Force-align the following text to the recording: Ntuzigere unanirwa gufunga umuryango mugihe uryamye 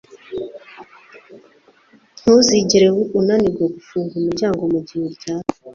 Ntuzigere 2.19 2.87
unanirwa 3.19 3.65
gufunga 3.75 4.11
umuryango 4.17 4.61
mugihe 4.73 5.01
uryamye 5.09 5.49